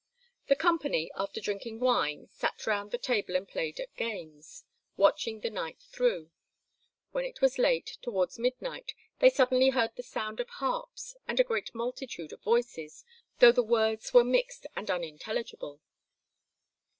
The 0.47 0.55
company, 0.55 1.11
after 1.15 1.39
drinking 1.39 1.79
wine, 1.79 2.27
sat 2.31 2.65
round 2.65 2.89
the 2.89 2.97
table 2.97 3.35
and 3.35 3.47
played 3.47 3.79
at 3.79 3.95
games, 3.95 4.63
watching 4.97 5.41
the 5.41 5.51
night 5.51 5.79
through. 5.79 6.31
When 7.11 7.23
it 7.23 7.39
was 7.39 7.59
late, 7.59 7.99
towards 8.01 8.39
midnight, 8.39 8.95
they 9.19 9.29
suddenly 9.29 9.69
heard 9.69 9.95
the 9.95 10.01
sound 10.01 10.39
of 10.39 10.49
harps 10.49 11.15
and 11.27 11.39
a 11.39 11.43
great 11.43 11.75
multitude 11.75 12.33
of 12.33 12.41
voices, 12.41 13.05
though 13.37 13.51
the 13.51 13.61
words 13.61 14.11
were 14.11 14.23
mixed 14.23 14.65
and 14.75 14.89
unintelligible. 14.89 15.81